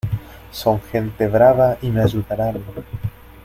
[0.49, 2.63] son gente brava y me ayudarán...